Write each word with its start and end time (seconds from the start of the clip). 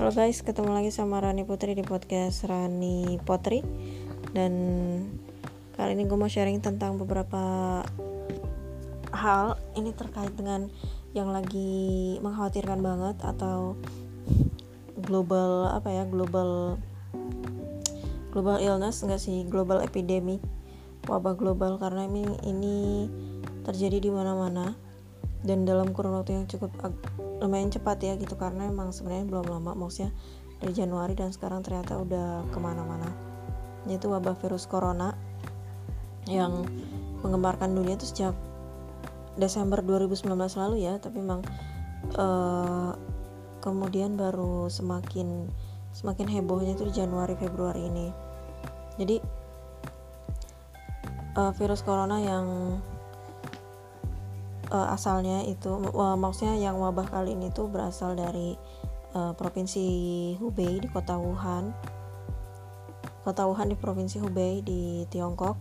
Halo 0.00 0.16
guys, 0.16 0.40
ketemu 0.40 0.72
lagi 0.72 0.88
sama 0.88 1.20
Rani 1.20 1.44
Putri 1.44 1.76
di 1.76 1.84
podcast 1.84 2.48
Rani 2.48 3.20
Potri. 3.20 3.60
Dan 4.32 4.52
kali 5.76 5.92
ini 5.92 6.08
gue 6.08 6.16
mau 6.16 6.24
sharing 6.24 6.56
tentang 6.64 6.96
beberapa 6.96 7.84
hal. 9.12 9.60
Ini 9.76 9.92
terkait 9.92 10.32
dengan 10.32 10.72
yang 11.12 11.28
lagi 11.28 12.16
mengkhawatirkan 12.24 12.80
banget 12.80 13.20
Atau 13.20 13.76
global, 14.96 15.68
apa 15.68 15.92
ya, 15.92 16.08
global 16.08 16.80
Global 18.32 18.56
illness, 18.56 19.04
enggak 19.04 19.20
sih, 19.20 19.44
global 19.52 19.84
epidemic 19.84 20.40
Wabah 21.12 21.36
global. 21.36 21.76
Karena 21.76 22.08
ini, 22.08 22.24
ini 22.48 23.04
terjadi 23.68 24.00
di 24.00 24.08
mana-mana 24.08 24.72
dan 25.40 25.64
dalam 25.64 25.96
kurun 25.96 26.20
waktu 26.20 26.36
yang 26.36 26.46
cukup 26.48 26.68
lumayan 27.40 27.72
cepat 27.72 27.98
ya 28.04 28.12
gitu 28.20 28.36
karena 28.36 28.68
emang 28.68 28.92
sebenarnya 28.92 29.24
belum 29.24 29.46
lama 29.48 29.72
maksudnya 29.72 30.12
dari 30.60 30.76
Januari 30.76 31.16
dan 31.16 31.32
sekarang 31.32 31.64
ternyata 31.64 31.96
udah 31.96 32.44
ke 32.52 32.58
mana-mana. 32.60 33.08
Yaitu 33.88 34.12
wabah 34.12 34.36
virus 34.36 34.68
corona 34.68 35.16
yang 36.28 36.68
menggemparkan 37.24 37.72
dunia 37.72 37.96
itu 37.96 38.04
sejak 38.04 38.36
Desember 39.40 39.80
2019 39.80 40.28
lalu 40.36 40.84
ya 40.84 41.00
tapi 41.00 41.16
memang 41.24 41.40
uh, 42.20 42.92
kemudian 43.64 44.20
baru 44.20 44.68
semakin 44.68 45.48
semakin 45.96 46.28
hebohnya 46.28 46.76
itu 46.76 46.84
di 46.92 46.94
Januari 47.00 47.32
Februari 47.40 47.88
ini. 47.88 48.12
Jadi 49.00 49.16
uh, 51.40 51.52
virus 51.56 51.80
corona 51.80 52.20
yang 52.20 52.76
uh, 54.70 54.88
asalnya 54.94 55.42
itu 55.44 55.68
uh, 55.92 56.16
maksudnya 56.16 56.56
yang 56.56 56.78
wabah 56.78 57.06
kali 57.10 57.34
ini 57.34 57.50
tuh 57.50 57.66
berasal 57.66 58.14
dari 58.14 58.54
uh, 59.14 59.34
provinsi 59.34 59.84
Hubei 60.38 60.80
di 60.80 60.88
kota 60.88 61.18
Wuhan. 61.18 61.74
Kota 63.26 63.44
Wuhan 63.44 63.68
di 63.68 63.76
provinsi 63.76 64.22
Hubei 64.22 64.64
di 64.64 65.04
Tiongkok. 65.10 65.58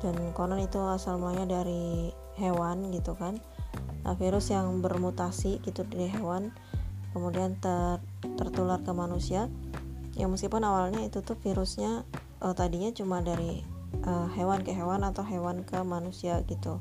Dan 0.00 0.32
konon 0.32 0.64
itu 0.64 0.80
asal 0.88 1.20
mulanya 1.20 1.60
dari 1.60 2.08
hewan 2.40 2.88
gitu 2.88 3.12
kan. 3.16 3.36
Nah, 4.00 4.16
virus 4.16 4.48
yang 4.48 4.80
bermutasi 4.80 5.60
gitu 5.60 5.84
dari 5.84 6.08
hewan 6.08 6.56
kemudian 7.12 7.58
ter, 7.60 8.00
tertular 8.38 8.80
ke 8.80 8.92
manusia. 8.96 9.50
Ya 10.16 10.24
meskipun 10.24 10.64
awalnya 10.64 11.04
itu 11.04 11.20
tuh 11.20 11.36
virusnya 11.36 12.08
uh, 12.40 12.54
tadinya 12.56 12.88
cuma 12.96 13.20
dari 13.20 13.60
uh, 14.08 14.28
hewan 14.32 14.64
ke 14.64 14.72
hewan 14.72 15.04
atau 15.04 15.26
hewan 15.26 15.62
ke 15.66 15.76
manusia 15.84 16.40
gitu 16.48 16.80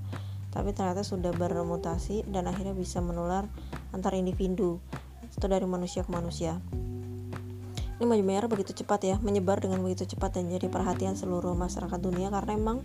tapi 0.49 0.73
ternyata 0.73 1.05
sudah 1.05 1.29
bermutasi 1.33 2.25
dan 2.29 2.49
akhirnya 2.49 2.73
bisa 2.73 2.99
menular 2.99 3.45
antar 3.93 4.17
individu 4.17 4.81
itu 5.29 5.45
dari 5.45 5.65
manusia 5.69 6.01
ke 6.01 6.11
manusia. 6.11 6.57
Ini 7.99 8.07
menyebar 8.07 8.47
begitu 8.47 8.71
cepat 8.71 9.03
ya 9.03 9.15
menyebar 9.19 9.59
dengan 9.59 9.83
begitu 9.83 10.07
cepat 10.15 10.39
dan 10.39 10.47
jadi 10.47 10.71
perhatian 10.71 11.19
seluruh 11.19 11.51
masyarakat 11.51 11.99
dunia 11.99 12.31
karena 12.31 12.55
emang 12.55 12.79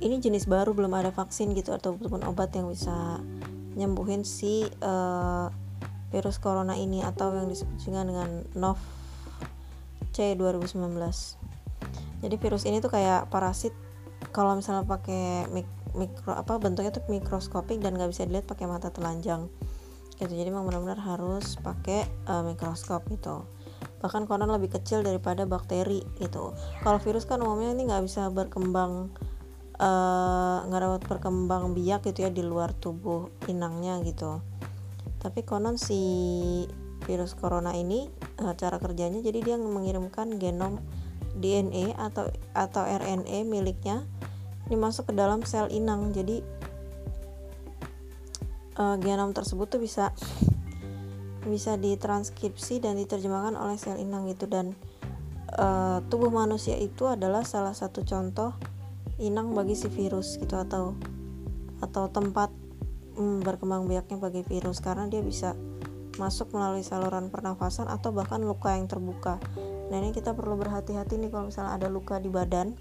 ini 0.00 0.18
jenis 0.18 0.48
baru 0.48 0.72
belum 0.72 0.90
ada 0.96 1.12
vaksin 1.12 1.52
gitu 1.52 1.76
ataupun 1.76 2.24
obat 2.24 2.56
yang 2.56 2.72
bisa 2.72 3.20
nyembuhin 3.76 4.24
si 4.24 4.66
uh, 4.80 5.52
virus 6.08 6.40
corona 6.40 6.74
ini 6.80 7.04
atau 7.04 7.30
yang 7.36 7.52
disebut 7.52 7.76
juga 7.78 8.08
dengan 8.08 8.42
Nov 8.56 8.80
C 10.16 10.34
2019 10.34 10.96
jadi 12.24 12.34
virus 12.40 12.64
ini 12.66 12.82
tuh 12.82 12.90
kayak 12.90 13.30
parasit 13.30 13.70
kalau 14.34 14.58
misalnya 14.58 14.82
pakai 14.82 15.46
mikro 15.98 16.32
apa 16.32 16.56
bentuknya 16.62 16.94
tuh 16.94 17.02
mikroskopik 17.10 17.82
dan 17.82 17.98
nggak 17.98 18.14
bisa 18.14 18.24
dilihat 18.24 18.46
pakai 18.46 18.70
mata 18.70 18.94
telanjang. 18.94 19.50
Gitu 20.18 20.30
jadi 20.34 20.50
memang 20.50 20.66
benar-benar 20.66 20.98
harus 20.98 21.58
pakai 21.58 22.06
uh, 22.30 22.46
mikroskop 22.46 23.06
gitu. 23.10 23.42
Bahkan 23.98 24.30
konon 24.30 24.50
lebih 24.50 24.78
kecil 24.78 25.02
daripada 25.02 25.46
bakteri 25.46 26.02
gitu. 26.22 26.54
Kalau 26.82 26.98
virus 27.02 27.26
kan 27.26 27.42
umumnya 27.42 27.74
ini 27.74 27.90
nggak 27.90 28.06
bisa 28.06 28.30
berkembang 28.30 29.10
eh, 29.78 30.58
nggak 30.66 30.78
uh, 30.78 30.84
dapat 30.86 31.02
berkembang 31.06 31.74
biak 31.74 32.06
gitu 32.06 32.26
ya 32.26 32.30
di 32.30 32.42
luar 32.46 32.74
tubuh 32.78 33.30
inangnya 33.50 33.98
gitu. 34.06 34.38
Tapi 35.18 35.42
konon 35.42 35.78
si 35.78 35.98
virus 37.06 37.34
corona 37.38 37.74
ini 37.74 38.10
uh, 38.42 38.54
cara 38.58 38.78
kerjanya 38.82 39.22
jadi 39.22 39.38
dia 39.42 39.56
mengirimkan 39.58 40.38
genom 40.38 40.82
DNA 41.38 41.94
atau 41.94 42.26
atau 42.52 42.82
RNA 42.82 43.46
miliknya 43.46 44.02
dimasuk 44.68 45.10
ke 45.10 45.14
dalam 45.16 45.42
sel 45.44 45.68
inang. 45.72 46.12
Jadi 46.12 46.44
uh, 48.78 48.96
genom 49.00 49.32
tersebut 49.32 49.66
tuh 49.68 49.80
bisa 49.82 50.12
bisa 51.48 51.80
ditranskripsi 51.80 52.84
dan 52.84 53.00
diterjemahkan 53.00 53.56
oleh 53.56 53.80
sel 53.80 53.96
inang 53.96 54.28
gitu. 54.28 54.44
Dan 54.46 54.76
uh, 55.56 56.04
tubuh 56.12 56.28
manusia 56.28 56.76
itu 56.76 57.08
adalah 57.08 57.42
salah 57.42 57.72
satu 57.72 58.04
contoh 58.04 58.54
inang 59.18 59.56
bagi 59.56 59.74
si 59.74 59.90
virus 59.90 60.38
gitu 60.38 60.54
atau 60.54 60.94
atau 61.82 62.06
tempat 62.12 62.52
hmm, 63.18 63.42
berkembang 63.42 63.88
biaknya 63.88 64.20
bagi 64.20 64.44
virus. 64.44 64.84
Karena 64.84 65.08
dia 65.08 65.24
bisa 65.24 65.56
masuk 66.18 66.50
melalui 66.50 66.82
saluran 66.82 67.30
pernafasan 67.30 67.86
atau 67.86 68.10
bahkan 68.10 68.42
luka 68.42 68.74
yang 68.74 68.90
terbuka. 68.90 69.38
Nah 69.88 69.96
ini 70.02 70.12
kita 70.12 70.34
perlu 70.34 70.58
berhati-hati 70.58 71.16
nih 71.16 71.30
kalau 71.30 71.48
misalnya 71.48 71.78
ada 71.78 71.88
luka 71.88 72.18
di 72.18 72.28
badan 72.28 72.74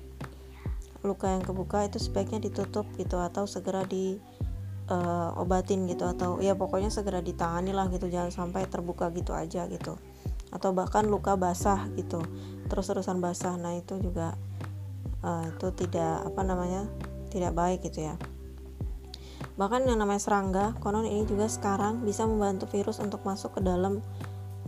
luka 1.06 1.30
yang 1.30 1.44
kebuka 1.46 1.86
itu 1.86 2.02
sebaiknya 2.02 2.42
ditutup 2.50 2.88
gitu 2.98 3.22
atau 3.22 3.46
segera 3.46 3.86
di 3.86 4.18
uh, 4.90 5.36
obatin 5.38 5.86
gitu 5.86 6.08
atau 6.08 6.40
ya 6.42 6.58
pokoknya 6.58 6.90
segera 6.90 7.22
ditangani 7.22 7.76
lah 7.76 7.92
gitu 7.92 8.10
jangan 8.10 8.32
sampai 8.34 8.66
terbuka 8.66 9.12
gitu 9.14 9.36
aja 9.36 9.68
gitu. 9.70 10.00
Atau 10.50 10.72
bahkan 10.72 11.06
luka 11.06 11.36
basah 11.36 11.86
gitu 12.00 12.24
terus-terusan 12.72 13.20
basah. 13.20 13.56
Nah 13.60 13.78
itu 13.78 14.00
juga 14.00 14.34
uh, 15.22 15.46
itu 15.48 15.68
tidak 15.76 16.26
apa 16.26 16.42
namanya 16.42 16.88
tidak 17.30 17.54
baik 17.54 17.84
gitu 17.86 18.08
ya. 18.08 18.16
Bahkan 19.58 19.90
yang 19.90 19.98
namanya 19.98 20.22
serangga 20.22 20.66
konon 20.82 21.06
ini 21.06 21.26
juga 21.26 21.50
sekarang 21.50 22.06
bisa 22.06 22.30
membantu 22.30 22.70
virus 22.70 23.02
untuk 23.02 23.26
masuk 23.26 23.58
ke 23.58 23.62
dalam 23.66 24.06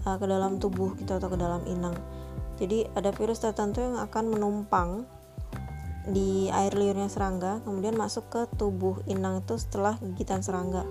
uh, 0.06 0.18
ke 0.18 0.26
dalam 0.26 0.58
tubuh 0.58 0.98
gitu 0.98 1.18
atau 1.18 1.30
ke 1.30 1.38
dalam 1.38 1.62
inang. 1.70 1.96
Jadi 2.60 2.92
ada 2.92 3.16
virus 3.16 3.40
tertentu 3.40 3.80
yang 3.80 3.96
akan 3.96 4.36
menumpang 4.36 5.08
di 6.08 6.48
air 6.50 6.72
liurnya 6.72 7.12
serangga 7.12 7.60
kemudian 7.68 7.98
masuk 8.00 8.32
ke 8.32 8.42
tubuh 8.56 9.04
inang 9.10 9.44
itu 9.44 9.60
setelah 9.60 10.00
gigitan 10.00 10.40
serangga. 10.40 10.88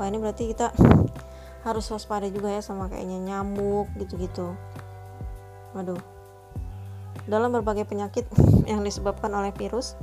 Wah 0.00 0.06
ini 0.08 0.18
berarti 0.18 0.50
kita 0.50 0.74
harus 1.66 1.86
waspada 1.94 2.26
juga 2.26 2.50
ya 2.50 2.62
sama 2.64 2.90
kayaknya 2.90 3.22
nyamuk 3.22 3.86
gitu-gitu. 4.00 4.56
Waduh. 5.78 6.00
Dalam 7.28 7.54
berbagai 7.54 7.86
penyakit 7.86 8.26
yang 8.70 8.82
disebabkan 8.82 9.30
oleh 9.30 9.54
virus 9.54 9.94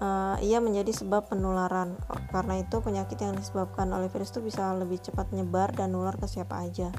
uh, 0.00 0.36
ia 0.40 0.58
menjadi 0.58 0.90
sebab 0.90 1.30
penularan. 1.30 1.94
Karena 2.32 2.60
itu 2.60 2.80
penyakit 2.80 3.20
yang 3.20 3.36
disebabkan 3.36 3.92
oleh 3.92 4.08
virus 4.08 4.32
itu 4.34 4.40
bisa 4.42 4.72
lebih 4.74 4.98
cepat 4.98 5.30
menyebar 5.30 5.72
dan 5.76 5.94
nular 5.94 6.16
ke 6.16 6.26
siapa 6.26 6.60
aja. 6.60 6.90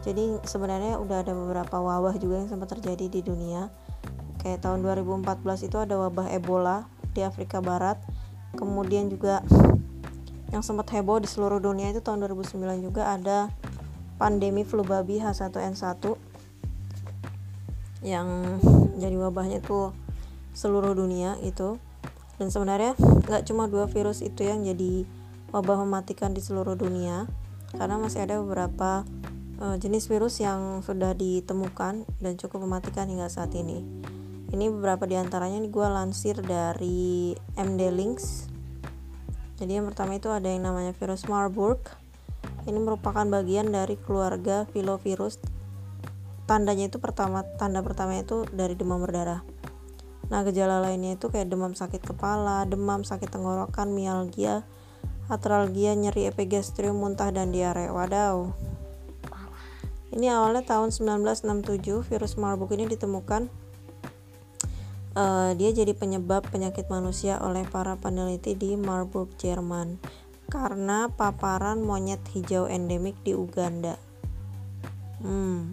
Jadi 0.00 0.40
sebenarnya 0.48 0.96
udah 0.96 1.20
ada 1.20 1.36
beberapa 1.36 1.76
wabah 1.76 2.16
juga 2.16 2.40
yang 2.40 2.48
sempat 2.48 2.72
terjadi 2.72 3.12
di 3.12 3.20
dunia 3.20 3.68
kayak 4.40 4.64
tahun 4.64 4.80
2014 4.80 5.68
itu 5.68 5.76
ada 5.76 6.00
wabah 6.00 6.32
Ebola 6.32 6.88
di 7.12 7.20
Afrika 7.20 7.60
Barat. 7.60 8.00
Kemudian 8.56 9.12
juga 9.12 9.44
yang 10.50 10.66
sempat 10.66 10.90
heboh 10.90 11.22
di 11.22 11.30
seluruh 11.30 11.62
dunia 11.62 11.94
itu 11.94 12.02
tahun 12.02 12.26
2009 12.26 12.82
juga 12.82 13.14
ada 13.14 13.54
pandemi 14.18 14.66
flu 14.66 14.82
babi 14.82 15.22
H1N1 15.22 16.18
yang 18.02 18.58
jadi 18.98 19.16
wabahnya 19.20 19.62
itu 19.62 19.94
seluruh 20.56 20.96
dunia 20.96 21.38
itu. 21.44 21.78
Dan 22.40 22.48
sebenarnya 22.48 22.96
nggak 22.98 23.44
cuma 23.46 23.68
dua 23.68 23.84
virus 23.86 24.24
itu 24.24 24.48
yang 24.48 24.64
jadi 24.64 25.04
wabah 25.52 25.84
mematikan 25.84 26.32
di 26.32 26.40
seluruh 26.40 26.74
dunia 26.74 27.28
karena 27.76 28.00
masih 28.00 28.24
ada 28.24 28.40
beberapa 28.40 29.04
uh, 29.60 29.76
jenis 29.76 30.08
virus 30.08 30.40
yang 30.40 30.80
sudah 30.80 31.12
ditemukan 31.12 32.08
dan 32.18 32.32
cukup 32.40 32.64
mematikan 32.66 33.06
hingga 33.06 33.28
saat 33.28 33.52
ini 33.54 33.84
ini 34.50 34.66
beberapa 34.66 35.06
di 35.06 35.14
antaranya 35.14 35.62
nih 35.62 35.70
gue 35.70 35.86
lansir 35.86 36.36
dari 36.42 37.38
MD 37.54 37.80
Links. 37.94 38.50
Jadi 39.62 39.78
yang 39.78 39.86
pertama 39.86 40.18
itu 40.18 40.26
ada 40.26 40.50
yang 40.50 40.66
namanya 40.66 40.90
virus 40.96 41.30
Marburg. 41.30 41.78
Ini 42.66 42.78
merupakan 42.82 43.22
bagian 43.22 43.70
dari 43.70 43.94
keluarga 43.94 44.66
filovirus. 44.74 45.38
Tandanya 46.50 46.90
itu 46.90 46.98
pertama 46.98 47.46
tanda 47.56 47.78
pertama 47.78 48.18
itu 48.18 48.42
dari 48.50 48.74
demam 48.74 48.98
berdarah. 48.98 49.46
Nah 50.34 50.42
gejala 50.42 50.82
lainnya 50.82 51.14
itu 51.14 51.30
kayak 51.30 51.46
demam 51.46 51.78
sakit 51.78 52.02
kepala 52.02 52.66
demam 52.66 53.06
sakit 53.06 53.30
tenggorokan 53.30 53.94
mialgia 53.94 54.66
atralgia 55.30 55.94
nyeri 55.94 56.26
epigastrium 56.26 56.98
muntah 56.98 57.30
dan 57.30 57.54
diare. 57.54 57.86
Wadaw. 57.86 58.50
Ini 60.10 60.26
awalnya 60.34 60.66
tahun 60.66 60.90
1967 60.90 62.02
virus 62.02 62.34
Marburg 62.34 62.74
ini 62.74 62.90
ditemukan 62.90 63.46
uh, 65.14 65.54
dia 65.54 65.70
jadi 65.70 65.94
penyebab 65.96 66.46
penyakit 66.50 66.86
manusia 66.90 67.38
oleh 67.42 67.66
para 67.66 67.96
peneliti 67.98 68.54
di 68.54 68.74
Marburg, 68.74 69.32
Jerman 69.38 69.98
karena 70.50 71.06
paparan 71.14 71.78
monyet 71.86 72.20
hijau 72.34 72.66
endemik 72.66 73.14
di 73.22 73.38
Uganda. 73.38 73.96
Hmm. 75.22 75.70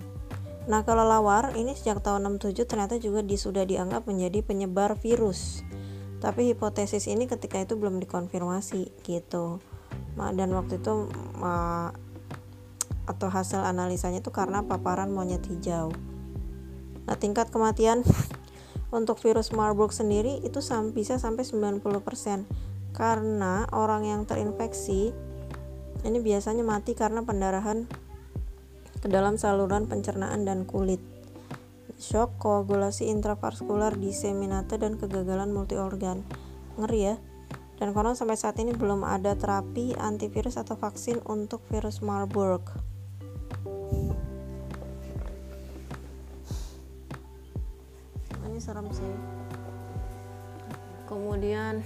Nah, 0.70 0.86
kelelawar 0.86 1.58
ini 1.58 1.74
sejak 1.74 2.06
tahun 2.06 2.38
67 2.38 2.70
ternyata 2.70 3.02
juga 3.02 3.26
di, 3.26 3.40
sudah 3.40 3.66
dianggap 3.66 4.06
menjadi 4.06 4.46
penyebar 4.46 5.00
virus. 5.02 5.66
Tapi 6.22 6.54
hipotesis 6.54 7.10
ini 7.10 7.26
ketika 7.26 7.58
itu 7.58 7.74
belum 7.74 7.98
dikonfirmasi 8.04 9.02
gitu. 9.02 9.64
Dan 10.18 10.50
waktu 10.54 10.78
itu 10.78 11.10
atau 13.08 13.28
hasil 13.32 13.64
analisanya 13.64 14.20
itu 14.20 14.30
karena 14.30 14.62
paparan 14.62 15.10
monyet 15.10 15.42
hijau. 15.48 15.96
Nah, 17.08 17.16
tingkat 17.16 17.48
kematian 17.50 18.04
untuk 18.92 19.20
virus 19.20 19.52
Marburg 19.52 19.92
sendiri 19.92 20.40
itu 20.44 20.64
bisa 20.96 21.20
sampai 21.20 21.44
90% 21.44 21.84
karena 22.96 23.68
orang 23.76 24.08
yang 24.08 24.22
terinfeksi 24.24 25.12
ini 26.06 26.18
biasanya 26.24 26.64
mati 26.64 26.96
karena 26.96 27.26
pendarahan 27.26 27.90
ke 28.98 29.08
dalam 29.10 29.38
saluran 29.38 29.86
pencernaan 29.86 30.46
dan 30.48 30.66
kulit. 30.66 31.02
Shock, 31.98 32.38
koagulasi 32.38 33.10
intravaskular, 33.10 33.98
diseminate 33.98 34.78
dan 34.78 35.02
kegagalan 35.02 35.50
multiorgan. 35.50 36.22
Ngeri 36.78 37.02
ya. 37.02 37.16
Dan 37.78 37.94
konon 37.94 38.18
sampai 38.18 38.38
saat 38.38 38.58
ini 38.58 38.74
belum 38.74 39.06
ada 39.06 39.38
terapi 39.38 39.94
antivirus 39.98 40.58
atau 40.58 40.78
vaksin 40.78 41.22
untuk 41.30 41.62
virus 41.70 42.02
Marburg. 42.02 42.62
Serem 48.68 48.92
sih. 48.92 49.16
Kemudian 51.08 51.80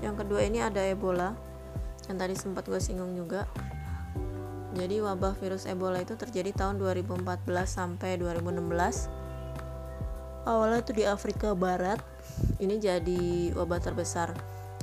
yang 0.00 0.16
kedua 0.16 0.40
ini 0.48 0.64
ada 0.64 0.80
Ebola 0.80 1.36
yang 2.08 2.16
tadi 2.16 2.32
sempat 2.32 2.64
gue 2.64 2.80
singgung 2.80 3.12
juga. 3.12 3.44
Jadi 4.72 5.04
wabah 5.04 5.36
virus 5.36 5.68
Ebola 5.68 6.00
itu 6.00 6.16
terjadi 6.16 6.48
tahun 6.56 6.80
2014 6.80 7.28
sampai 7.68 8.16
2016. 8.16 9.12
Awalnya 10.48 10.80
itu 10.80 10.92
di 10.96 11.04
Afrika 11.04 11.52
Barat. 11.52 12.00
Ini 12.56 12.80
jadi 12.80 13.52
wabah 13.52 13.84
terbesar 13.84 14.32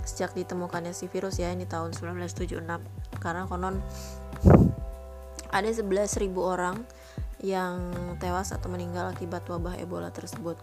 sejak 0.06 0.38
ditemukannya 0.38 0.94
si 0.94 1.10
virus 1.10 1.42
ya 1.42 1.50
ini 1.50 1.66
tahun 1.66 1.98
1976 1.98 2.66
karena 3.18 3.46
konon 3.50 3.81
ada 5.50 5.69
11.000 5.69 6.34
orang 6.38 6.81
yang 7.39 7.91
tewas 8.19 8.51
atau 8.51 8.68
meninggal 8.68 9.12
akibat 9.12 9.47
wabah 9.47 9.80
Ebola 9.80 10.12
tersebut. 10.12 10.59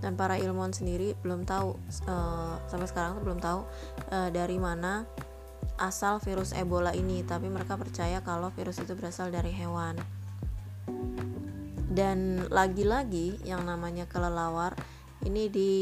Dan 0.00 0.20
para 0.20 0.36
ilmuwan 0.36 0.72
sendiri 0.72 1.16
belum 1.24 1.48
tahu 1.48 1.80
uh, 2.08 2.60
sampai 2.68 2.88
sekarang 2.88 3.16
tuh 3.16 3.24
belum 3.24 3.40
tahu 3.40 3.60
uh, 4.12 4.28
dari 4.28 4.60
mana 4.60 5.08
asal 5.80 6.20
virus 6.20 6.52
Ebola 6.52 6.92
ini. 6.92 7.24
Tapi 7.24 7.48
mereka 7.48 7.76
percaya 7.80 8.20
kalau 8.20 8.52
virus 8.52 8.80
itu 8.80 8.92
berasal 8.96 9.32
dari 9.32 9.52
hewan. 9.52 9.96
Dan 11.94 12.50
lagi-lagi 12.50 13.38
yang 13.46 13.64
namanya 13.64 14.04
kelelawar 14.10 14.74
ini 15.24 15.48
di 15.48 15.72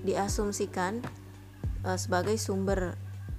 diasumsikan 0.00 1.00
uh, 1.84 1.98
sebagai 1.98 2.36
sumber 2.36 2.94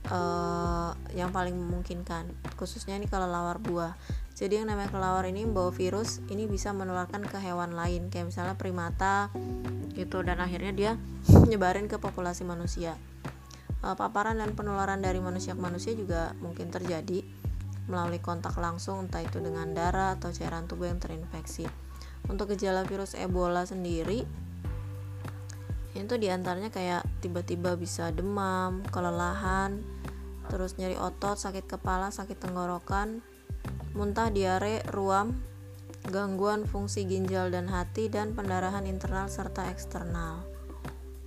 uh, 0.10 0.92
yang 1.14 1.30
paling 1.30 1.54
memungkinkan. 1.54 2.28
Khususnya 2.58 2.98
ini 2.98 3.06
kalau 3.06 3.30
lawar 3.30 3.62
buah 3.62 3.94
jadi 4.42 4.66
yang 4.66 4.74
namanya 4.74 4.90
kelelawar 4.90 5.30
ini 5.30 5.46
membawa 5.46 5.70
virus 5.70 6.18
ini 6.34 6.50
bisa 6.50 6.74
menularkan 6.74 7.22
ke 7.22 7.38
hewan 7.38 7.78
lain. 7.78 8.10
Kayak 8.10 8.34
misalnya 8.34 8.58
primata 8.58 9.30
gitu. 9.94 10.26
Dan 10.26 10.42
akhirnya 10.42 10.74
dia 10.74 10.92
nyebarin 11.50 11.86
ke 11.86 12.02
populasi 12.02 12.42
manusia. 12.42 12.98
Uh, 13.86 13.94
paparan 13.94 14.42
dan 14.42 14.58
penularan 14.58 14.98
dari 14.98 15.22
manusia 15.22 15.54
ke 15.54 15.62
manusia 15.62 15.94
juga 15.94 16.34
mungkin 16.42 16.74
terjadi 16.74 17.22
melalui 17.86 18.18
kontak 18.18 18.58
langsung 18.58 19.06
entah 19.06 19.22
itu 19.22 19.42
dengan 19.42 19.74
darah 19.78 20.18
atau 20.18 20.34
cairan 20.34 20.66
tubuh 20.66 20.90
yang 20.90 20.98
terinfeksi. 20.98 21.70
Untuk 22.26 22.58
gejala 22.58 22.82
virus 22.82 23.14
Ebola 23.14 23.66
sendiri 23.70 24.26
itu 25.94 26.14
di 26.18 26.34
antaranya 26.34 26.74
kayak 26.74 27.06
tiba-tiba 27.22 27.78
bisa 27.78 28.10
demam, 28.10 28.82
kelelahan, 28.90 29.82
terus 30.50 30.78
nyeri 30.82 30.98
otot, 30.98 31.36
sakit 31.36 31.68
kepala, 31.68 32.10
sakit 32.14 32.38
tenggorokan, 32.38 33.22
muntah, 33.94 34.32
diare, 34.32 34.82
ruam, 34.90 35.36
gangguan 36.08 36.66
fungsi 36.66 37.06
ginjal 37.06 37.54
dan 37.54 37.70
hati, 37.70 38.08
dan 38.08 38.34
pendarahan 38.34 38.88
internal 38.88 39.28
serta 39.28 39.70
eksternal. 39.70 40.44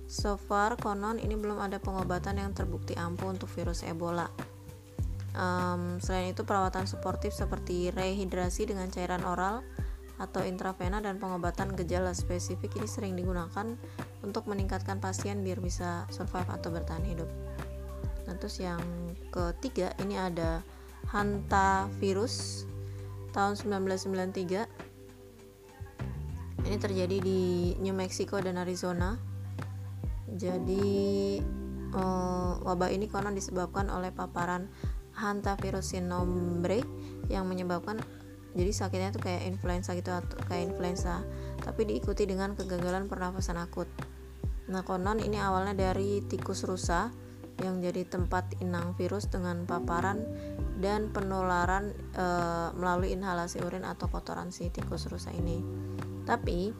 So 0.05 0.37
far, 0.37 0.77
konon 0.77 1.17
ini 1.17 1.33
belum 1.33 1.57
ada 1.59 1.81
pengobatan 1.81 2.37
yang 2.37 2.51
terbukti 2.53 2.93
ampuh 2.93 3.33
untuk 3.33 3.49
virus 3.51 3.81
Ebola. 3.81 4.29
Um, 5.35 5.99
selain 5.99 6.31
itu, 6.31 6.47
perawatan 6.47 6.87
suportif 6.87 7.35
seperti 7.35 7.91
rehidrasi 7.91 8.69
dengan 8.69 8.87
cairan 8.87 9.25
oral, 9.27 9.65
atau 10.15 10.47
intravena 10.47 11.03
dan 11.03 11.19
pengobatan 11.19 11.75
gejala 11.75 12.15
spesifik 12.15 12.79
ini 12.79 12.87
sering 12.87 13.13
digunakan 13.19 13.75
untuk 14.23 14.47
meningkatkan 14.47 15.03
pasien 15.03 15.43
biar 15.43 15.59
bisa 15.59 16.07
survive 16.07 16.47
atau 16.47 16.71
bertahan 16.71 17.03
hidup. 17.03 17.27
Nah, 18.25 18.33
terus 18.39 18.57
yang 18.63 18.79
ketiga 19.29 19.91
ini 19.99 20.15
ada 20.15 20.63
hantavirus 21.11 22.65
tahun 23.35 23.59
1993. 23.59 24.65
Ini 26.65 26.77
terjadi 26.81 27.17
di 27.21 27.73
New 27.83 27.93
Mexico 27.93 28.41
dan 28.41 28.57
Arizona. 28.57 29.19
Jadi 30.25 31.37
uh, 31.95 32.59
wabah 32.65 32.89
ini 32.91 33.07
konon 33.07 33.33
disebabkan 33.33 33.87
oleh 33.93 34.11
paparan 34.11 34.67
hantavirus 35.15 35.95
sinombre 35.95 36.83
yang 37.31 37.47
menyebabkan 37.47 38.03
jadi 38.55 38.71
sakitnya 38.71 39.11
itu 39.11 39.19
kayak 39.19 39.43
influenza 39.47 39.91
gitu 39.95 40.11
atau 40.11 40.39
kayak 40.47 40.71
influenza 40.71 41.23
tapi 41.63 41.87
diikuti 41.87 42.27
dengan 42.27 42.55
kegagalan 42.55 43.07
pernafasan 43.07 43.59
akut 43.59 43.87
nah 44.67 44.83
konon 44.83 45.23
ini 45.23 45.39
awalnya 45.39 45.75
dari 45.75 46.23
tikus 46.25 46.67
rusa 46.67 47.11
yang 47.63 47.79
jadi 47.79 48.03
tempat 48.03 48.59
inang 48.59 48.97
virus 48.99 49.31
dengan 49.31 49.63
paparan 49.63 50.19
dan 50.83 51.07
penularan 51.15 51.95
e, 52.11 52.25
melalui 52.75 53.15
inhalasi 53.15 53.63
urin 53.63 53.87
atau 53.87 54.11
kotoran 54.11 54.51
si 54.51 54.67
tikus 54.67 55.07
rusa 55.07 55.31
ini. 55.31 55.63
Tapi 56.27 56.73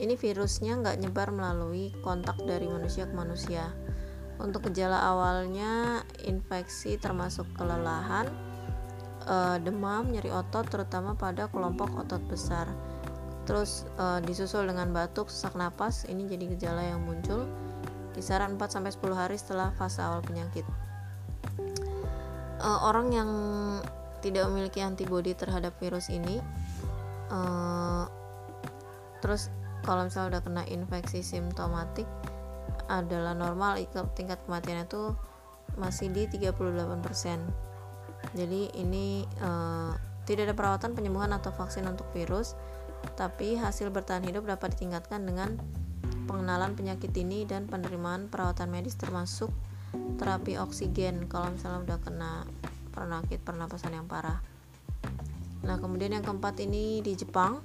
ini 0.00 0.14
virusnya 0.16 0.76
nggak 0.80 0.98
nyebar 1.00 1.32
melalui 1.32 1.92
kontak 2.04 2.36
dari 2.44 2.68
manusia 2.68 3.08
ke 3.08 3.14
manusia. 3.16 3.72
Untuk 4.40 4.72
gejala 4.72 5.04
awalnya 5.04 6.04
infeksi 6.24 6.96
termasuk 6.96 7.44
kelelahan 7.56 8.28
uh, 9.28 9.56
demam, 9.60 10.08
nyeri 10.08 10.32
otot 10.32 10.64
terutama 10.64 11.12
pada 11.12 11.52
kelompok 11.52 11.92
otot 12.00 12.22
besar. 12.24 12.64
Terus 13.44 13.84
uh, 14.00 14.22
disusul 14.24 14.64
dengan 14.64 14.94
batuk, 14.96 15.28
sesak 15.28 15.58
napas, 15.58 16.08
ini 16.08 16.24
jadi 16.24 16.56
gejala 16.56 16.82
yang 16.96 17.04
muncul 17.04 17.44
kisaran 18.12 18.58
4 18.58 18.76
sampai 18.80 18.90
10 18.92 19.14
hari 19.14 19.36
setelah 19.38 19.70
fase 19.74 20.02
awal 20.02 20.20
penyakit. 20.24 20.66
Uh, 22.60 22.78
orang 22.84 23.08
yang 23.14 23.30
tidak 24.20 24.46
memiliki 24.52 24.84
antibodi 24.84 25.32
terhadap 25.32 25.72
virus 25.80 26.12
ini 26.12 26.44
uh, 27.32 28.04
terus 29.24 29.48
kalau 29.80 30.04
misalnya 30.04 30.36
udah 30.36 30.42
kena 30.44 30.62
infeksi 30.68 31.24
simptomatik 31.24 32.04
adalah 32.92 33.32
normal 33.32 33.80
tingkat 34.12 34.36
kematiannya 34.44 34.84
itu 34.84 35.16
masih 35.80 36.12
di 36.12 36.28
38% 36.28 36.60
jadi 38.36 38.60
ini 38.76 39.24
uh, 39.40 39.96
tidak 40.28 40.52
ada 40.52 40.54
perawatan 40.54 40.92
penyembuhan 40.92 41.32
atau 41.32 41.48
vaksin 41.54 41.88
untuk 41.88 42.04
virus 42.12 42.52
tapi 43.16 43.56
hasil 43.56 43.88
bertahan 43.88 44.20
hidup 44.28 44.44
dapat 44.44 44.76
ditingkatkan 44.76 45.24
dengan 45.24 45.56
pengenalan 46.30 46.78
penyakit 46.78 47.10
ini 47.18 47.42
dan 47.42 47.66
penerimaan 47.66 48.30
perawatan 48.30 48.70
medis 48.70 48.94
termasuk 48.94 49.50
terapi 50.22 50.54
oksigen 50.62 51.26
kalau 51.26 51.50
misalnya 51.50 51.82
udah 51.82 51.98
kena 51.98 52.32
penyakit 52.94 53.42
pernapasan 53.42 53.98
yang 53.98 54.06
parah. 54.06 54.38
Nah 55.66 55.82
kemudian 55.82 56.14
yang 56.14 56.22
keempat 56.22 56.62
ini 56.62 57.02
di 57.02 57.18
Jepang. 57.18 57.58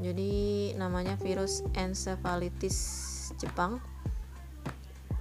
Jadi 0.00 0.72
namanya 0.80 1.20
virus 1.20 1.60
encephalitis 1.76 2.76
Jepang. 3.36 3.84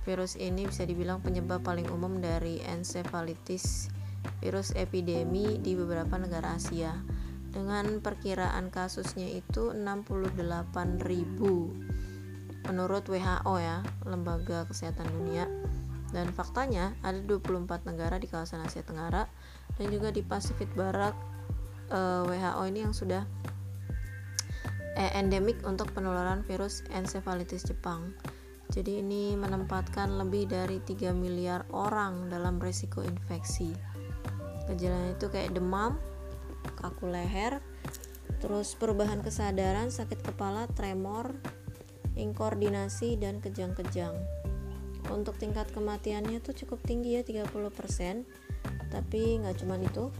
Virus 0.08 0.40
ini 0.40 0.66
bisa 0.66 0.88
dibilang 0.88 1.20
penyebab 1.20 1.60
paling 1.62 1.86
umum 1.92 2.24
dari 2.24 2.64
encephalitis 2.64 3.92
virus 4.42 4.74
epidemi 4.74 5.60
di 5.60 5.76
beberapa 5.76 6.16
negara 6.16 6.56
Asia. 6.56 6.96
Dengan 7.52 8.00
perkiraan 8.00 8.72
kasusnya 8.72 9.28
itu 9.28 9.76
68.000 9.76 12.01
menurut 12.68 13.08
WHO 13.08 13.54
ya 13.58 13.82
lembaga 14.06 14.68
kesehatan 14.70 15.08
dunia. 15.10 15.48
Dan 16.12 16.36
faktanya 16.36 16.92
ada 17.08 17.24
24 17.24 17.88
negara 17.88 18.20
di 18.20 18.28
kawasan 18.28 18.68
Asia 18.68 18.84
Tenggara 18.84 19.32
dan 19.80 19.88
juga 19.88 20.12
di 20.12 20.20
Pasifik 20.20 20.68
Barat 20.76 21.16
eh, 21.88 22.22
WHO 22.28 22.62
ini 22.68 22.84
yang 22.84 22.92
sudah 22.92 23.24
eh, 25.00 25.12
endemik 25.16 25.64
untuk 25.64 25.88
penularan 25.96 26.44
virus 26.44 26.84
encephalitis 26.92 27.64
Jepang. 27.64 28.12
Jadi 28.72 29.04
ini 29.04 29.36
menempatkan 29.36 30.16
lebih 30.20 30.48
dari 30.48 30.80
3 30.84 31.12
miliar 31.16 31.68
orang 31.72 32.32
dalam 32.32 32.60
risiko 32.60 33.04
infeksi. 33.04 33.72
Gejalanya 34.68 35.16
itu 35.16 35.28
kayak 35.28 35.56
demam 35.56 36.00
kaku 36.80 37.10
leher 37.10 37.60
terus 38.42 38.74
perubahan 38.74 39.22
kesadaran 39.22 39.94
sakit 39.94 40.26
kepala 40.26 40.66
tremor 40.74 41.38
inkoordinasi 42.16 43.20
dan 43.20 43.40
kejang-kejang. 43.40 44.16
Untuk 45.10 45.36
tingkat 45.42 45.68
kematiannya 45.76 46.40
tuh 46.40 46.56
cukup 46.56 46.80
tinggi 46.86 47.20
ya 47.20 47.24
30% 47.26 48.24
tapi 48.92 49.40
nggak 49.42 49.56
cuma 49.64 49.80
itu. 49.80 50.12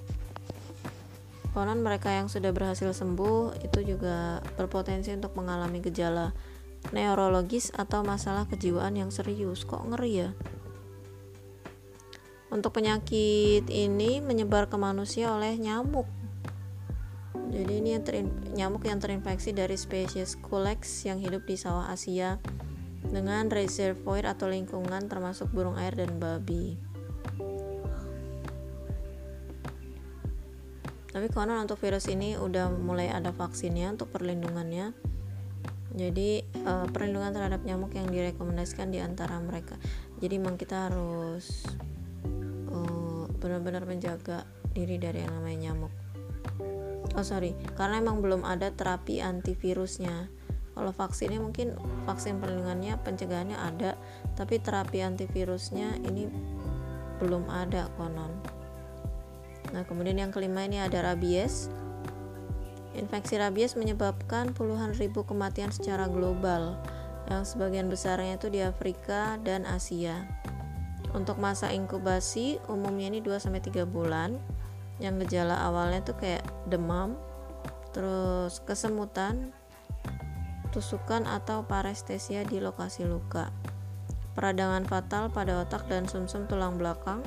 Konon 1.52 1.84
mereka 1.84 2.16
yang 2.16 2.32
sudah 2.32 2.56
berhasil 2.56 2.96
sembuh 2.96 3.60
itu 3.60 3.84
juga 3.84 4.40
berpotensi 4.56 5.12
untuk 5.12 5.36
mengalami 5.36 5.84
gejala 5.84 6.32
neurologis 6.96 7.76
atau 7.76 8.02
masalah 8.08 8.48
kejiwaan 8.48 8.96
yang 8.96 9.12
serius. 9.12 9.68
Kok 9.68 9.92
ngeri 9.92 10.12
ya? 10.16 10.30
Untuk 12.52 12.76
penyakit 12.76 13.68
ini 13.68 14.20
menyebar 14.20 14.68
ke 14.68 14.76
manusia 14.80 15.32
oleh 15.32 15.56
nyamuk 15.56 16.08
jadi 17.52 17.84
ini 17.84 17.90
yang 18.00 18.04
nyamuk 18.56 18.88
yang 18.88 19.04
terinfeksi 19.04 19.52
dari 19.52 19.76
spesies 19.76 20.40
Culex 20.40 21.04
yang 21.04 21.20
hidup 21.20 21.44
di 21.44 21.60
sawah 21.60 21.92
Asia 21.92 22.40
dengan 23.04 23.52
reservoir 23.52 24.24
atau 24.24 24.48
lingkungan 24.48 25.12
termasuk 25.12 25.52
burung 25.52 25.76
air 25.76 25.92
dan 25.92 26.16
babi. 26.16 26.80
Tapi 31.12 31.28
konon 31.28 31.68
untuk 31.68 31.76
virus 31.84 32.08
ini 32.08 32.40
udah 32.40 32.72
mulai 32.72 33.12
ada 33.12 33.36
vaksinnya 33.36 34.00
untuk 34.00 34.16
perlindungannya. 34.16 34.96
Jadi 35.92 36.48
uh, 36.64 36.88
perlindungan 36.88 37.36
terhadap 37.36 37.68
nyamuk 37.68 37.92
yang 37.92 38.08
direkomendasikan 38.08 38.96
di 38.96 39.04
antara 39.04 39.36
mereka. 39.44 39.76
Jadi 40.24 40.40
memang 40.40 40.56
kita 40.56 40.88
harus 40.88 41.68
uh, 42.72 43.28
benar-benar 43.44 43.84
menjaga 43.84 44.48
diri 44.72 44.96
dari 44.96 45.20
yang 45.20 45.36
namanya 45.36 45.60
nyamuk 45.68 46.11
oh 47.16 47.26
sorry. 47.26 47.58
Karena 47.76 48.00
emang 48.00 48.20
belum 48.24 48.48
ada 48.48 48.72
terapi 48.72 49.20
antivirusnya. 49.20 50.30
Kalau 50.72 50.92
vaksinnya 50.96 51.44
mungkin 51.44 51.76
vaksin 52.08 52.40
perlindungannya 52.40 52.96
pencegahannya 53.04 53.60
ada 53.60 54.00
tapi 54.40 54.58
terapi 54.64 55.04
antivirusnya 55.04 56.00
ini 56.00 56.32
belum 57.20 57.52
ada 57.52 57.92
konon. 58.00 58.32
Nah 59.76 59.84
kemudian 59.84 60.20
yang 60.20 60.32
kelima 60.32 60.64
ini 60.64 60.80
ada 60.80 61.04
rabies. 61.04 61.68
Infeksi 62.96 63.40
rabies 63.40 63.80
menyebabkan 63.80 64.52
puluhan 64.52 64.96
ribu 64.96 65.24
kematian 65.24 65.72
secara 65.72 66.08
global. 66.08 66.80
Yang 67.28 67.56
sebagian 67.56 67.88
besarnya 67.88 68.36
itu 68.36 68.52
di 68.52 68.60
Afrika 68.64 69.40
dan 69.44 69.64
Asia. 69.64 70.28
Untuk 71.12 71.40
masa 71.40 71.72
inkubasi 71.76 72.64
umumnya 72.72 73.12
ini 73.12 73.20
2-3 73.20 73.84
bulan 73.84 74.40
yang 75.02 75.18
gejala 75.26 75.58
awalnya 75.66 76.06
tuh 76.06 76.16
kayak 76.16 76.46
demam 76.70 77.18
terus 77.92 78.64
kesemutan 78.64 79.52
tusukan 80.72 81.28
atau 81.28 81.68
parestesia 81.68 82.48
di 82.48 82.64
lokasi 82.64 83.04
luka. 83.04 83.52
Peradangan 84.32 84.88
fatal 84.88 85.28
pada 85.28 85.60
otak 85.60 85.92
dan 85.92 86.08
sumsum 86.08 86.48
-sum 86.48 86.56
tulang 86.56 86.80
belakang 86.80 87.20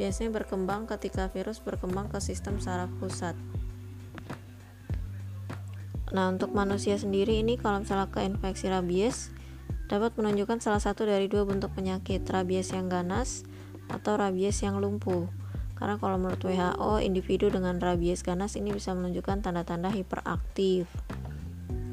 biasanya 0.00 0.32
berkembang 0.32 0.88
ketika 0.88 1.28
virus 1.28 1.60
berkembang 1.60 2.08
ke 2.08 2.16
sistem 2.24 2.56
saraf 2.56 2.88
pusat. 2.96 3.36
Nah 6.16 6.32
untuk 6.32 6.56
manusia 6.56 6.96
sendiri 6.96 7.44
ini 7.44 7.60
kalau 7.60 7.84
misalnya 7.84 8.08
keinfeksi 8.08 8.72
rabies 8.72 9.28
dapat 9.92 10.16
menunjukkan 10.16 10.64
salah 10.64 10.80
satu 10.80 11.04
dari 11.04 11.28
dua 11.28 11.44
bentuk 11.44 11.76
penyakit 11.76 12.24
rabies 12.24 12.72
yang 12.72 12.88
ganas 12.88 13.44
atau 13.92 14.16
rabies 14.16 14.64
yang 14.64 14.80
lumpuh 14.80 15.28
karena 15.76 16.00
kalau 16.00 16.16
menurut 16.16 16.40
WHO, 16.40 17.04
individu 17.04 17.52
dengan 17.52 17.76
rabies 17.76 18.24
ganas 18.24 18.56
ini 18.56 18.72
bisa 18.72 18.96
menunjukkan 18.96 19.44
tanda-tanda 19.44 19.92
hiperaktif, 19.92 20.88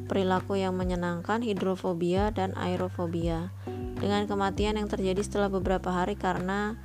perilaku 0.08 0.56
yang 0.56 0.80
menyenangkan, 0.80 1.44
hidrofobia, 1.44 2.32
dan 2.32 2.56
aerofobia. 2.56 3.52
Dengan 4.00 4.24
kematian 4.24 4.80
yang 4.80 4.88
terjadi 4.88 5.20
setelah 5.20 5.52
beberapa 5.52 5.92
hari 5.92 6.16
karena 6.16 6.80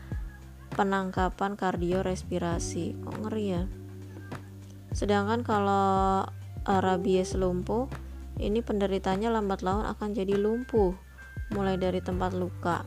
penangkapan 0.75 1.55
kardiorespirasi. 1.55 2.99
Kok 3.02 3.17
ngeri 3.26 3.47
ya? 3.47 3.62
Sedangkan 4.90 5.47
kalau 5.47 6.26
eh, 6.67 6.81
rabies 6.83 7.38
lumpuh, 7.38 7.87
ini 8.43 8.59
penderitanya 8.59 9.31
lambat 9.31 9.62
laun 9.62 9.87
akan 9.87 10.14
jadi 10.19 10.35
lumpuh, 10.35 10.95
mulai 11.55 11.78
dari 11.78 12.02
tempat 12.02 12.35
luka. 12.35 12.83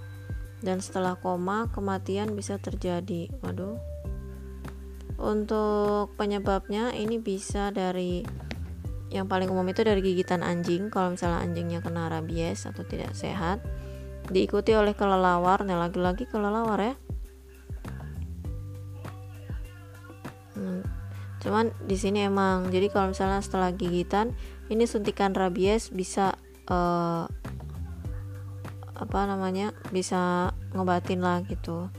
Dan 0.60 0.84
setelah 0.84 1.18
koma, 1.18 1.72
kematian 1.74 2.38
bisa 2.38 2.62
terjadi. 2.62 3.34
Waduh, 3.42 3.91
untuk 5.22 6.18
penyebabnya 6.18 6.92
ini 6.98 7.22
bisa 7.22 7.70
dari 7.70 8.26
yang 9.12 9.28
paling 9.28 9.52
umum 9.52 9.68
itu 9.70 9.86
dari 9.86 10.02
gigitan 10.02 10.42
anjing. 10.42 10.90
Kalau 10.90 11.14
misalnya 11.14 11.46
anjingnya 11.46 11.80
kena 11.84 12.10
rabies 12.10 12.66
atau 12.66 12.82
tidak 12.82 13.14
sehat 13.14 13.62
diikuti 14.32 14.74
oleh 14.74 14.98
kelelawar. 14.98 15.62
Nah 15.62 15.78
lagi-lagi 15.78 16.26
kelelawar 16.26 16.80
ya. 16.82 16.96
Hmm. 20.52 20.86
cuman 21.42 21.74
di 21.90 21.98
sini 21.98 22.30
emang 22.30 22.70
jadi 22.70 22.94
kalau 22.94 23.18
misalnya 23.18 23.42
setelah 23.42 23.74
gigitan 23.74 24.38
ini 24.70 24.86
suntikan 24.86 25.34
rabies 25.34 25.90
bisa 25.90 26.38
uh, 26.70 27.26
apa 28.94 29.20
namanya 29.26 29.74
bisa 29.90 30.54
ngobatin 30.78 31.26
lah 31.26 31.42
gitu 31.50 31.90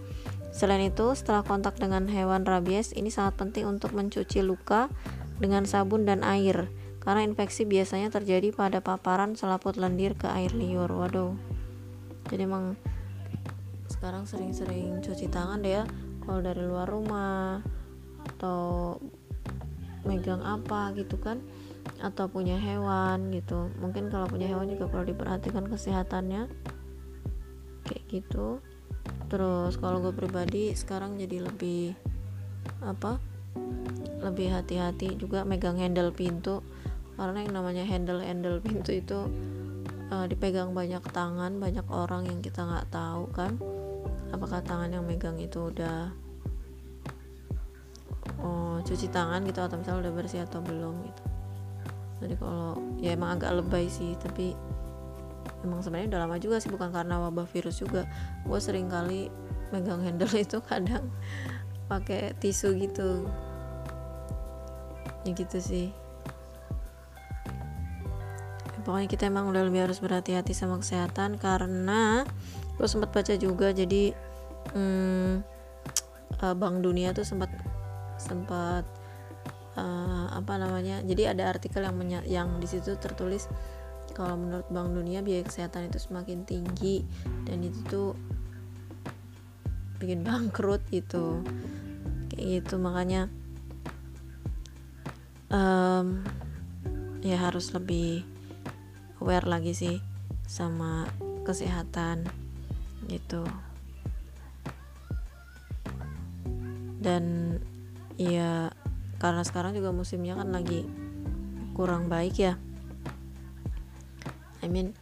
Selain 0.53 0.85
itu, 0.85 1.17
setelah 1.17 1.41
kontak 1.41 1.81
dengan 1.81 2.07
hewan 2.13 2.45
rabies, 2.45 2.93
ini 2.93 3.09
sangat 3.09 3.41
penting 3.41 3.65
untuk 3.65 3.97
mencuci 3.97 4.45
luka 4.45 4.93
dengan 5.41 5.65
sabun 5.65 6.05
dan 6.05 6.21
air, 6.21 6.69
karena 7.01 7.25
infeksi 7.25 7.65
biasanya 7.65 8.13
terjadi 8.13 8.53
pada 8.53 8.85
paparan 8.85 9.33
selaput 9.33 9.81
lendir 9.81 10.13
ke 10.13 10.29
air 10.29 10.53
liur. 10.53 10.93
Waduh. 10.93 11.35
Jadi 12.29 12.45
emang 12.45 12.77
sekarang 13.89 14.29
sering-sering 14.29 15.01
cuci 15.01 15.33
tangan 15.33 15.65
deh 15.65 15.83
ya, 15.83 15.85
kalau 16.23 16.45
dari 16.45 16.63
luar 16.63 16.87
rumah 16.87 17.65
atau 18.37 19.01
megang 20.03 20.43
apa 20.43 20.95
gitu 20.99 21.19
kan 21.19 21.39
atau 22.03 22.27
punya 22.27 22.59
hewan 22.59 23.31
gitu 23.31 23.71
mungkin 23.79 24.11
kalau 24.11 24.27
punya 24.27 24.51
hewan 24.51 24.71
juga 24.71 24.91
perlu 24.91 25.15
diperhatikan 25.15 25.67
kesehatannya 25.67 26.51
kayak 27.87 28.05
gitu 28.11 28.59
terus 29.33 29.81
kalau 29.81 30.05
gue 30.05 30.13
pribadi 30.13 30.77
sekarang 30.77 31.17
jadi 31.17 31.49
lebih 31.49 31.97
apa 32.85 33.17
lebih 34.23 34.55
hati-hati 34.55 35.19
juga 35.19 35.43
megang 35.43 35.77
handle 35.77 36.15
pintu. 36.15 36.63
Karena 37.19 37.45
yang 37.45 37.55
namanya 37.55 37.85
handle 37.85 38.23
handle 38.23 38.59
pintu 38.63 38.97
itu 38.97 39.29
uh, 40.09 40.25
dipegang 40.25 40.73
banyak 40.73 41.03
tangan 41.13 41.61
banyak 41.61 41.85
orang 41.93 42.25
yang 42.31 42.41
kita 42.41 42.63
nggak 42.63 42.89
tahu 42.89 43.29
kan. 43.35 43.59
Apakah 44.33 44.65
tangan 44.65 44.95
yang 44.95 45.05
megang 45.05 45.37
itu 45.37 45.69
udah 45.69 46.09
oh, 48.41 48.81
cuci 48.81 49.13
tangan 49.13 49.45
gitu 49.45 49.61
atau 49.61 49.77
misalnya 49.77 50.09
udah 50.09 50.15
bersih 50.17 50.41
atau 50.47 50.65
belum 50.65 50.95
gitu. 51.05 51.23
Jadi 52.23 52.35
kalau 52.39 52.79
ya 53.03 53.19
emang 53.19 53.37
agak 53.37 53.61
lebay 53.61 53.91
sih 53.91 54.15
tapi 54.17 54.55
emang 55.63 55.81
sebenarnya 55.83 56.15
udah 56.15 56.21
lama 56.27 56.37
juga 56.39 56.57
sih 56.59 56.71
bukan 56.71 56.91
karena 56.91 57.19
wabah 57.23 57.47
virus 57.49 57.81
juga. 57.83 58.07
Gue 58.47 58.59
sering 58.59 58.91
kali 58.91 59.31
megang 59.71 60.03
handle 60.03 60.31
itu 60.45 60.59
kadang 60.63 61.11
pakai 61.87 62.35
tisu 62.39 62.75
gitu. 62.79 63.27
Ya 65.23 65.31
gitu 65.33 65.59
sih. 65.63 65.89
Ya, 68.73 68.79
pokoknya 68.83 69.09
kita 69.09 69.31
emang 69.31 69.51
udah 69.51 69.63
lebih 69.67 69.87
harus 69.87 70.03
berhati-hati 70.03 70.53
sama 70.55 70.83
kesehatan 70.83 71.39
karena 71.39 72.27
gue 72.77 72.89
sempat 72.91 73.15
baca 73.15 73.35
juga 73.39 73.71
jadi 73.71 74.17
hmm, 74.75 75.45
Bank 76.59 76.83
Dunia 76.83 77.15
tuh 77.15 77.23
sempat 77.23 77.55
sempat 78.19 78.83
uh, 79.79 80.27
apa 80.35 80.55
namanya 80.59 81.01
jadi 81.07 81.37
ada 81.37 81.55
artikel 81.55 81.87
yang 81.87 81.97
yang 82.27 82.49
di 82.59 82.67
situ 82.67 82.99
tertulis 82.99 83.47
kalau 84.13 84.37
menurut 84.37 84.69
Bank 84.69 84.93
Dunia 84.93 85.25
biaya 85.25 85.43
kesehatan 85.43 85.89
itu 85.89 85.99
semakin 85.99 86.45
tinggi 86.45 87.03
dan 87.49 87.65
itu 87.65 87.81
tuh 87.89 88.11
bikin 89.99 90.23
bangkrut 90.23 90.85
gitu. 90.93 91.41
Kayak 92.33 92.65
gitu 92.65 92.75
makanya 92.81 93.29
um, 95.53 96.25
ya 97.21 97.37
harus 97.39 97.73
lebih 97.77 98.25
aware 99.21 99.47
lagi 99.47 99.73
sih 99.77 99.97
sama 100.49 101.09
kesehatan 101.43 102.29
gitu. 103.09 103.45
Dan 107.03 107.59
ya 108.15 108.71
karena 109.19 109.43
sekarang 109.43 109.75
juga 109.75 109.91
musimnya 109.91 110.39
kan 110.39 110.51
lagi 110.51 110.87
kurang 111.73 112.07
baik 112.11 112.37
ya 112.37 112.55
I 114.63 114.71
mean 114.71 114.95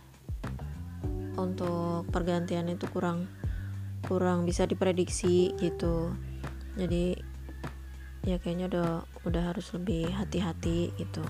untuk 1.37 2.09
pergantian 2.09 2.69
itu 2.69 2.88
kurang 2.88 3.29
kurang 4.05 4.49
bisa 4.49 4.64
diprediksi 4.64 5.52
gitu. 5.61 6.17
Jadi 6.76 7.17
ya 8.25 8.37
kayaknya 8.40 8.67
udah 8.73 8.90
udah 9.25 9.43
harus 9.52 9.73
lebih 9.76 10.09
hati-hati 10.12 10.93
gitu. 10.97 11.25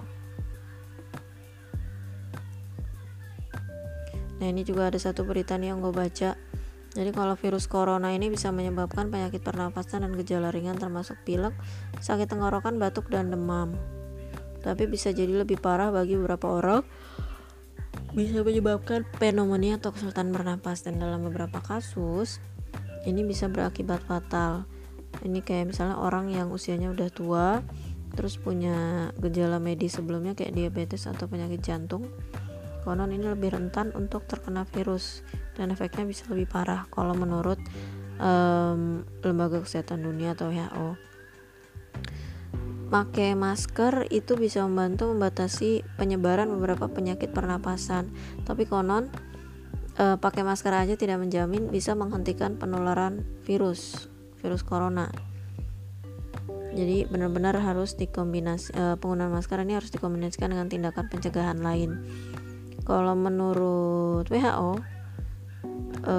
Nah 4.40 4.46
ini 4.48 4.64
juga 4.64 4.88
ada 4.88 4.96
satu 4.96 5.22
berita 5.28 5.60
nih 5.60 5.74
yang 5.74 5.84
gue 5.84 5.92
baca. 5.92 6.34
Jadi 6.90 7.10
kalau 7.14 7.38
virus 7.38 7.70
corona 7.70 8.10
ini 8.10 8.26
bisa 8.32 8.50
menyebabkan 8.50 9.14
penyakit 9.14 9.46
pernapasan 9.46 10.02
dan 10.02 10.12
gejala 10.18 10.50
ringan 10.50 10.74
termasuk 10.74 11.22
pilek, 11.22 11.54
sakit 12.02 12.26
tenggorokan, 12.26 12.82
batuk, 12.82 13.06
dan 13.14 13.30
demam. 13.30 13.78
Tapi 14.58 14.90
bisa 14.90 15.14
jadi 15.14 15.30
lebih 15.46 15.62
parah 15.62 15.94
bagi 15.94 16.18
beberapa 16.18 16.50
orang 16.50 16.82
bisa 18.12 18.42
menyebabkan 18.42 19.06
pneumonia 19.18 19.78
atau 19.78 19.94
kesulitan 19.94 20.34
bernapas. 20.34 20.82
Dan 20.82 20.98
dalam 20.98 21.26
beberapa 21.26 21.62
kasus 21.62 22.42
ini 23.06 23.24
bisa 23.24 23.46
berakibat 23.46 24.02
fatal. 24.04 24.66
Ini 25.24 25.42
kayak 25.42 25.74
misalnya 25.74 25.98
orang 25.98 26.30
yang 26.30 26.54
usianya 26.54 26.90
udah 26.94 27.10
tua 27.10 27.48
terus 28.10 28.42
punya 28.42 29.10
gejala 29.22 29.62
medis 29.62 29.94
sebelumnya 29.94 30.34
kayak 30.34 30.54
diabetes 30.54 31.06
atau 31.06 31.30
penyakit 31.30 31.62
jantung. 31.62 32.10
Konon 32.82 33.12
ini 33.12 33.22
lebih 33.28 33.54
rentan 33.54 33.92
untuk 33.92 34.24
terkena 34.24 34.64
virus 34.64 35.20
dan 35.54 35.68
efeknya 35.70 36.08
bisa 36.08 36.24
lebih 36.32 36.48
parah 36.48 36.88
kalau 36.88 37.12
menurut 37.12 37.60
um, 38.16 39.04
lembaga 39.20 39.60
kesehatan 39.60 40.00
dunia 40.00 40.32
atau 40.32 40.48
WHO 40.48 41.10
pakai 42.90 43.38
masker 43.38 44.10
itu 44.10 44.34
bisa 44.34 44.66
membantu 44.66 45.14
membatasi 45.14 45.86
penyebaran 45.94 46.50
beberapa 46.50 46.90
penyakit 46.90 47.30
pernapasan. 47.30 48.10
Tapi 48.42 48.66
konon 48.66 49.06
e, 49.94 50.18
pakai 50.18 50.42
masker 50.42 50.74
aja 50.74 50.98
tidak 50.98 51.22
menjamin 51.22 51.70
bisa 51.70 51.94
menghentikan 51.94 52.58
penularan 52.58 53.22
virus 53.46 54.10
virus 54.42 54.66
corona. 54.66 55.06
Jadi 56.74 57.06
benar-benar 57.06 57.54
harus 57.62 57.94
dikombinasi 57.94 58.74
e, 58.74 58.82
penggunaan 58.98 59.30
masker 59.30 59.62
ini 59.62 59.78
harus 59.78 59.94
dikombinasikan 59.94 60.50
dengan 60.50 60.66
tindakan 60.66 61.06
pencegahan 61.06 61.62
lain. 61.62 62.02
Kalau 62.82 63.14
menurut 63.14 64.26
WHO 64.26 64.70
e, 66.10 66.16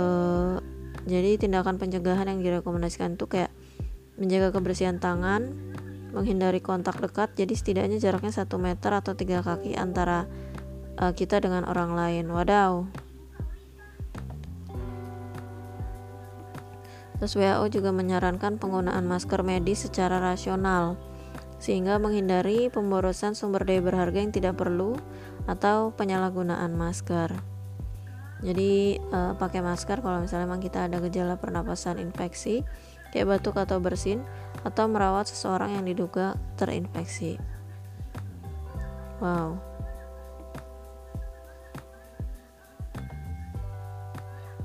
jadi 1.04 1.36
tindakan 1.36 1.76
pencegahan 1.76 2.32
yang 2.32 2.40
direkomendasikan 2.40 3.20
itu 3.20 3.28
kayak 3.28 3.52
menjaga 4.16 4.54
kebersihan 4.54 5.02
tangan 5.02 5.71
menghindari 6.12 6.60
kontak 6.60 7.00
dekat 7.00 7.32
jadi 7.36 7.54
setidaknya 7.56 7.98
jaraknya 7.98 8.32
satu 8.32 8.60
meter 8.60 8.92
atau 8.92 9.16
tiga 9.16 9.44
kaki 9.44 9.76
antara 9.76 10.28
uh, 11.00 11.16
kita 11.16 11.40
dengan 11.40 11.66
orang 11.68 11.96
lain 11.96 12.28
wadaw 12.30 12.88
Terus 17.22 17.38
WHO 17.38 17.70
juga 17.70 17.94
menyarankan 17.94 18.58
penggunaan 18.58 19.06
masker 19.06 19.46
medis 19.46 19.86
secara 19.86 20.18
rasional 20.18 20.98
sehingga 21.62 22.02
menghindari 22.02 22.74
pemborosan 22.74 23.38
sumber 23.38 23.62
daya 23.62 23.78
berharga 23.86 24.18
yang 24.18 24.34
tidak 24.34 24.58
perlu 24.58 24.98
atau 25.46 25.94
penyalahgunaan 25.94 26.74
masker. 26.74 27.30
Jadi 28.42 28.98
uh, 29.14 29.38
pakai 29.38 29.62
masker 29.62 30.02
kalau 30.02 30.26
misalnya 30.26 30.50
memang 30.50 30.66
kita 30.66 30.90
ada 30.90 30.98
gejala 30.98 31.38
pernapasan 31.38 32.02
infeksi 32.02 32.66
kayak 33.14 33.38
batuk 33.38 33.54
atau 33.62 33.78
bersin 33.78 34.26
atau 34.62 34.86
merawat 34.86 35.30
seseorang 35.30 35.78
yang 35.78 35.86
diduga 35.86 36.38
terinfeksi. 36.58 37.42
Wow. 39.22 39.58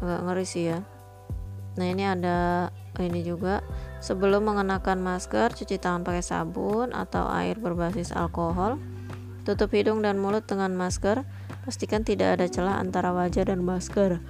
Agak 0.01 0.21
ngeri 0.29 0.45
sih 0.45 0.65
ya. 0.73 0.85
Nah, 1.77 1.87
ini 1.93 2.05
ada 2.09 2.73
ini 2.97 3.21
juga 3.21 3.61
sebelum 4.01 4.49
mengenakan 4.49 5.05
masker, 5.05 5.53
cuci 5.53 5.77
tangan 5.77 6.05
pakai 6.05 6.25
sabun 6.25 6.97
atau 6.97 7.29
air 7.29 7.61
berbasis 7.61 8.13
alkohol. 8.17 8.81
Tutup 9.45 9.71
hidung 9.77 10.01
dan 10.01 10.17
mulut 10.17 10.49
dengan 10.49 10.73
masker. 10.73 11.23
Pastikan 11.69 12.07
tidak 12.07 12.41
ada 12.41 12.47
celah 12.49 12.81
antara 12.81 13.13
wajah 13.13 13.53
dan 13.53 13.61
masker. 13.61 14.25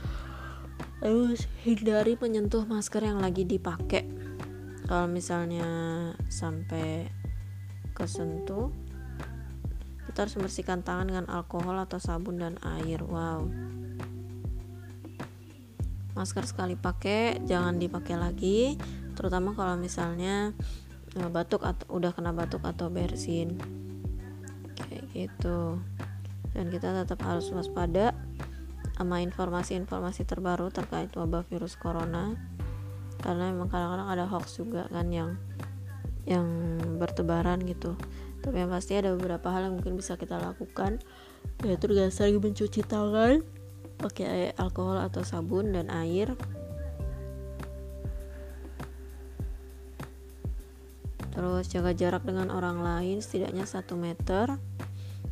Terus 1.01 1.47
hindari 1.63 2.19
menyentuh 2.19 2.67
masker 2.67 3.05
yang 3.05 3.23
lagi 3.23 3.47
dipakai 3.47 4.26
kalau 4.87 5.11
misalnya 5.11 5.67
sampai 6.31 7.11
kesentuh 7.93 8.71
kita 10.07 10.25
harus 10.25 10.37
membersihkan 10.39 10.81
tangan 10.87 11.11
dengan 11.11 11.27
alkohol 11.29 11.77
atau 11.83 11.99
sabun 12.01 12.41
dan 12.41 12.57
air. 12.63 13.03
Wow. 13.05 13.51
Masker 16.17 16.49
sekali 16.49 16.73
pakai 16.73 17.43
jangan 17.45 17.77
dipakai 17.77 18.17
lagi. 18.17 18.81
Terutama 19.13 19.53
kalau 19.53 19.77
misalnya 19.77 20.57
eh, 21.19 21.29
batuk 21.29 21.67
atau 21.67 22.01
udah 22.01 22.17
kena 22.17 22.33
batuk 22.33 22.65
atau 22.65 22.89
bersin. 22.89 23.61
Kayak 24.73 25.05
gitu. 25.13 25.83
Dan 26.57 26.73
kita 26.73 26.97
tetap 26.97 27.21
harus 27.27 27.53
waspada 27.53 28.17
sama 28.97 29.21
informasi-informasi 29.21 30.25
terbaru 30.25 30.73
terkait 30.73 31.13
wabah 31.13 31.45
virus 31.45 31.77
corona 31.77 32.56
karena 33.27 33.51
memang 33.51 33.67
kadang-kadang 33.67 34.07
ada 34.07 34.25
hoax 34.31 34.63
juga 34.63 34.87
kan 34.87 35.11
yang 35.11 35.35
yang 36.31 36.47
bertebaran 37.03 37.59
gitu. 37.67 37.99
Tapi 38.47 38.63
yang 38.63 38.71
pasti 38.71 38.95
ada 38.95 39.11
beberapa 39.19 39.51
hal 39.51 39.67
yang 39.67 39.75
mungkin 39.83 39.99
bisa 39.99 40.15
kita 40.15 40.39
lakukan. 40.39 41.03
Yaitu 41.67 41.91
dengan 41.91 42.15
sering 42.15 42.39
mencuci 42.39 42.87
tangan 42.87 43.43
pakai 43.99 44.55
alkohol 44.55 45.03
atau 45.03 45.27
sabun 45.27 45.75
dan 45.75 45.91
air. 45.91 46.39
Terus 51.35 51.67
jaga 51.67 51.91
jarak 51.99 52.23
dengan 52.23 52.55
orang 52.55 52.79
lain 52.79 53.19
setidaknya 53.19 53.67
satu 53.67 53.99
meter. 53.99 54.55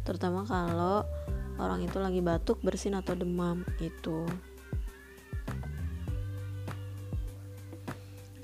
Terutama 0.02 0.42
kalau 0.42 1.06
orang 1.62 1.86
itu 1.86 2.02
lagi 2.02 2.18
batuk 2.18 2.58
bersin 2.58 2.98
atau 2.98 3.14
demam 3.14 3.62
itu 3.78 4.26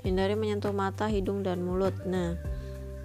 hindari 0.01 0.33
menyentuh 0.37 0.73
mata 0.73 1.07
hidung 1.07 1.45
dan 1.45 1.61
mulut. 1.61 1.93
Nah 2.05 2.37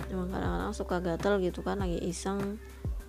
emang 0.09 0.29
kadang-kadang 0.31 0.75
suka 0.77 0.97
gatel 1.03 1.43
gitu 1.43 1.61
kan 1.65 1.83
lagi 1.83 1.99
iseng 2.01 2.61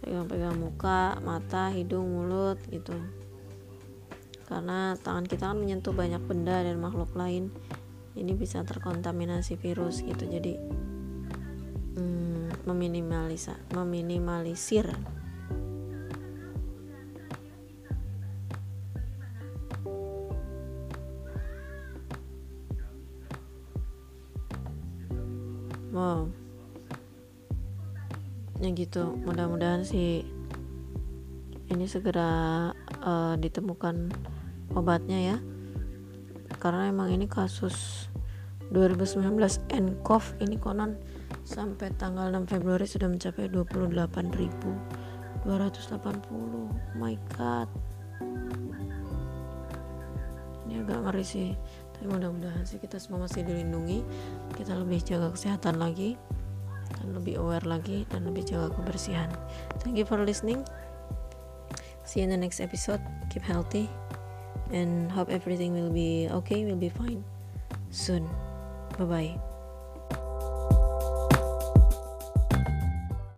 pegang-pegang 0.04 0.56
muka 0.56 1.19
mata 1.23 1.71
hidung 1.71 2.08
mulut 2.08 2.60
gitu. 2.71 2.95
Karena 4.47 4.95
tangan 4.95 5.28
kita 5.28 5.52
kan 5.52 5.60
menyentuh 5.60 5.91
banyak 5.91 6.23
benda 6.23 6.63
dan 6.63 6.80
makhluk 6.80 7.12
lain. 7.15 7.52
Ini 8.17 8.34
bisa 8.34 8.63
terkontaminasi 8.63 9.60
virus 9.60 10.02
gitu. 10.02 10.23
Jadi 10.26 10.56
hmm, 12.00 12.65
meminimalisir 12.65 13.60
meminimalisir 13.76 14.88
gitu. 28.88 29.19
Mudah-mudahan 29.28 29.84
sih 29.84 30.23
ini 31.67 31.86
segera 31.91 32.71
uh, 33.04 33.36
ditemukan 33.36 34.15
obatnya 34.71 35.36
ya. 35.36 35.38
Karena 36.63 36.88
emang 36.88 37.12
ini 37.12 37.28
kasus 37.28 38.08
2019 38.71 39.36
nCoV 39.67 40.26
ini 40.39 40.56
konon 40.56 40.95
sampai 41.43 41.91
tanggal 42.00 42.32
6 42.32 42.47
Februari 42.47 42.88
sudah 42.88 43.12
mencapai 43.12 43.52
28.280 43.52 45.52
oh 46.32 46.71
my 46.95 47.19
god. 47.36 47.67
Ini 50.63 50.88
agak 50.88 51.12
ngeri 51.12 51.26
sih. 51.28 51.52
Tapi 51.91 52.08
mudah-mudahan 52.08 52.63
sih 52.63 52.80
kita 52.80 53.04
semua 53.04 53.28
masih 53.28 53.43
dilindungi. 53.43 54.00
Kita 54.56 54.80
lebih 54.80 55.04
jaga 55.04 55.36
kesehatan 55.36 55.76
lagi 55.76 56.15
lebih 57.13 57.39
aware 57.39 57.63
lagi 57.63 58.04
dan 58.10 58.28
lebih 58.28 58.48
jaga 58.48 58.74
kebersihan. 58.76 59.30
Thank 59.84 60.00
you 60.00 60.06
for 60.08 60.20
listening. 60.20 60.65
See 62.08 62.24
you 62.24 62.28
in 62.28 62.32
the 62.32 62.39
next 62.39 62.63
episode. 62.63 63.04
Keep 63.30 63.43
healthy 63.43 63.91
and 64.72 65.12
hope 65.12 65.30
everything 65.30 65.76
will 65.76 65.91
be 65.91 66.28
okay 66.43 66.63
will 66.67 66.80
be 66.80 66.91
fine 66.91 67.24
soon. 67.91 68.28
Bye 68.98 69.06
bye 69.06 69.47